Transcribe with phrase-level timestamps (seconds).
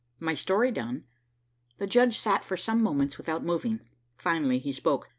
[0.19, 1.03] My story done,
[1.77, 3.81] the judge sat for some moments without moving.
[4.17, 5.09] Finally he spoke.